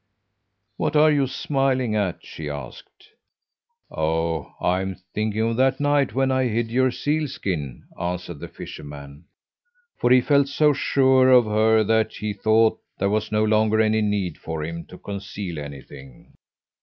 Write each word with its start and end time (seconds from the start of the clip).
"'What 0.77 0.95
are 0.95 1.11
you 1.11 1.27
smiling 1.27 1.95
at?' 1.95 2.25
she 2.25 2.49
asked. 2.49 3.09
"'Oh, 3.91 4.53
I'm 4.59 4.95
thinking 5.13 5.41
of 5.43 5.57
that 5.57 5.79
night 5.79 6.15
when 6.15 6.31
I 6.31 6.45
hid 6.45 6.71
your 6.71 6.89
seal 6.89 7.27
skin,' 7.27 7.83
answered 7.99 8.39
the 8.39 8.47
fisherman; 8.47 9.25
for 9.99 10.09
he 10.09 10.19
felt 10.19 10.47
so 10.47 10.73
sure 10.73 11.29
of 11.29 11.45
her 11.45 11.83
that 11.83 12.13
he 12.13 12.33
thought 12.33 12.79
there 12.97 13.11
was 13.11 13.31
no 13.31 13.43
longer 13.45 13.79
any 13.79 14.01
need 14.01 14.39
for 14.39 14.63
him 14.65 14.85
to 14.87 14.97
conceal 14.97 15.59
anything. 15.59 16.33